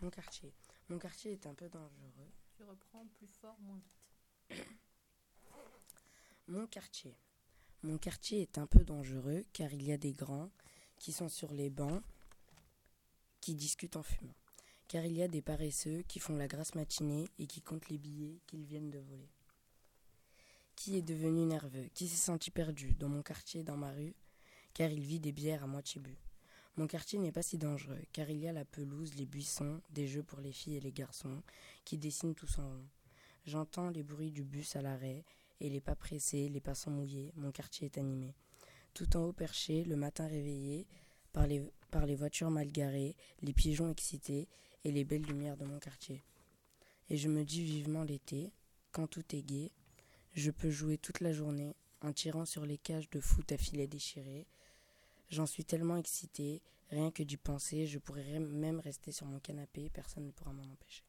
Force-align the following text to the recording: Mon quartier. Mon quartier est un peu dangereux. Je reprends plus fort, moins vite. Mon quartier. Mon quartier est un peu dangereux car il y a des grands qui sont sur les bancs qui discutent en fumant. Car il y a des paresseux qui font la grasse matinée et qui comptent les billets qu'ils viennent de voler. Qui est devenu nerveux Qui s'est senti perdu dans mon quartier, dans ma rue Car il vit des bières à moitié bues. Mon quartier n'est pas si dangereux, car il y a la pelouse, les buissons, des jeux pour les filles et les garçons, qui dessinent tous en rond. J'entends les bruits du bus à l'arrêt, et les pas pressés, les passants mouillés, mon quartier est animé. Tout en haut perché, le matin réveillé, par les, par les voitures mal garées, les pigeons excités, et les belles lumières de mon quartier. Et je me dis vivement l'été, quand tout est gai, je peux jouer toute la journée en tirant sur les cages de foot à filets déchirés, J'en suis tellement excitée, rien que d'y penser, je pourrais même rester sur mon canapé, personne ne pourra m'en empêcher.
Mon 0.00 0.10
quartier. 0.10 0.54
Mon 0.88 0.98
quartier 0.98 1.32
est 1.32 1.46
un 1.46 1.54
peu 1.54 1.68
dangereux. 1.68 2.30
Je 2.56 2.62
reprends 2.62 3.04
plus 3.16 3.26
fort, 3.26 3.56
moins 3.60 3.80
vite. 4.50 4.62
Mon 6.46 6.68
quartier. 6.68 7.16
Mon 7.82 7.98
quartier 7.98 8.42
est 8.42 8.58
un 8.58 8.66
peu 8.66 8.84
dangereux 8.84 9.44
car 9.52 9.72
il 9.72 9.82
y 9.82 9.92
a 9.92 9.96
des 9.96 10.12
grands 10.12 10.50
qui 10.98 11.12
sont 11.12 11.28
sur 11.28 11.52
les 11.52 11.68
bancs 11.68 12.02
qui 13.40 13.56
discutent 13.56 13.96
en 13.96 14.04
fumant. 14.04 14.34
Car 14.86 15.04
il 15.04 15.14
y 15.14 15.22
a 15.22 15.28
des 15.28 15.42
paresseux 15.42 16.02
qui 16.06 16.20
font 16.20 16.36
la 16.36 16.46
grasse 16.46 16.76
matinée 16.76 17.28
et 17.40 17.48
qui 17.48 17.60
comptent 17.60 17.88
les 17.88 17.98
billets 17.98 18.40
qu'ils 18.46 18.64
viennent 18.64 18.90
de 18.90 19.00
voler. 19.00 19.30
Qui 20.76 20.96
est 20.96 21.02
devenu 21.02 21.44
nerveux 21.44 21.88
Qui 21.92 22.06
s'est 22.06 22.16
senti 22.16 22.52
perdu 22.52 22.94
dans 22.94 23.08
mon 23.08 23.22
quartier, 23.22 23.64
dans 23.64 23.76
ma 23.76 23.90
rue 23.90 24.14
Car 24.74 24.90
il 24.90 25.02
vit 25.02 25.20
des 25.20 25.32
bières 25.32 25.64
à 25.64 25.66
moitié 25.66 26.00
bues. 26.00 26.27
Mon 26.78 26.86
quartier 26.86 27.18
n'est 27.18 27.32
pas 27.32 27.42
si 27.42 27.58
dangereux, 27.58 27.98
car 28.12 28.30
il 28.30 28.38
y 28.38 28.46
a 28.46 28.52
la 28.52 28.64
pelouse, 28.64 29.16
les 29.16 29.26
buissons, 29.26 29.80
des 29.90 30.06
jeux 30.06 30.22
pour 30.22 30.38
les 30.38 30.52
filles 30.52 30.76
et 30.76 30.80
les 30.80 30.92
garçons, 30.92 31.42
qui 31.84 31.98
dessinent 31.98 32.36
tous 32.36 32.60
en 32.60 32.68
rond. 32.68 32.86
J'entends 33.46 33.90
les 33.90 34.04
bruits 34.04 34.30
du 34.30 34.44
bus 34.44 34.76
à 34.76 34.80
l'arrêt, 34.80 35.24
et 35.58 35.70
les 35.70 35.80
pas 35.80 35.96
pressés, 35.96 36.48
les 36.48 36.60
passants 36.60 36.92
mouillés, 36.92 37.32
mon 37.34 37.50
quartier 37.50 37.86
est 37.86 37.98
animé. 37.98 38.32
Tout 38.94 39.16
en 39.16 39.24
haut 39.24 39.32
perché, 39.32 39.82
le 39.82 39.96
matin 39.96 40.28
réveillé, 40.28 40.86
par 41.32 41.48
les, 41.48 41.68
par 41.90 42.06
les 42.06 42.14
voitures 42.14 42.52
mal 42.52 42.70
garées, 42.70 43.16
les 43.42 43.52
pigeons 43.52 43.90
excités, 43.90 44.46
et 44.84 44.92
les 44.92 45.02
belles 45.02 45.26
lumières 45.26 45.56
de 45.56 45.64
mon 45.64 45.80
quartier. 45.80 46.22
Et 47.10 47.16
je 47.16 47.28
me 47.28 47.42
dis 47.42 47.64
vivement 47.64 48.04
l'été, 48.04 48.52
quand 48.92 49.08
tout 49.08 49.24
est 49.34 49.42
gai, 49.42 49.72
je 50.32 50.52
peux 50.52 50.70
jouer 50.70 50.96
toute 50.96 51.18
la 51.18 51.32
journée 51.32 51.74
en 52.02 52.12
tirant 52.12 52.44
sur 52.44 52.64
les 52.64 52.78
cages 52.78 53.10
de 53.10 53.18
foot 53.18 53.50
à 53.50 53.58
filets 53.58 53.88
déchirés, 53.88 54.46
J'en 55.30 55.46
suis 55.46 55.64
tellement 55.64 55.96
excitée, 55.96 56.62
rien 56.88 57.10
que 57.10 57.22
d'y 57.22 57.36
penser, 57.36 57.86
je 57.86 57.98
pourrais 57.98 58.38
même 58.38 58.80
rester 58.80 59.12
sur 59.12 59.26
mon 59.26 59.40
canapé, 59.40 59.90
personne 59.90 60.26
ne 60.26 60.30
pourra 60.30 60.52
m'en 60.52 60.62
empêcher. 60.62 61.04